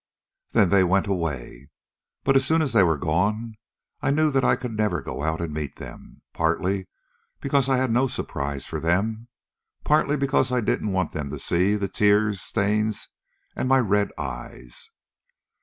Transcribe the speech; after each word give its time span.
"Then 0.53 0.69
they 0.69 0.83
went 0.83 1.05
away. 1.05 1.69
But 2.23 2.35
as 2.35 2.43
soon 2.43 2.63
as 2.63 2.73
they 2.73 2.81
were 2.81 2.97
gone 2.97 3.53
I 4.01 4.09
knew 4.09 4.31
that 4.31 4.43
I 4.43 4.55
could 4.55 4.75
never 4.75 4.99
go 4.99 5.21
out 5.21 5.39
and 5.39 5.53
meet 5.53 5.75
them. 5.75 6.23
Partly 6.33 6.87
because 7.39 7.69
I 7.69 7.77
had 7.77 7.91
no 7.91 8.07
surprise 8.07 8.65
for 8.65 8.79
them, 8.79 9.27
partly 9.83 10.17
because 10.17 10.51
I 10.51 10.59
didn't 10.59 10.91
want 10.91 11.11
them 11.11 11.29
to 11.29 11.37
see 11.37 11.75
the 11.75 11.87
tear 11.87 12.33
stains 12.33 13.09
and 13.55 13.69
my 13.69 13.77
red 13.77 14.11
eyes. 14.17 14.89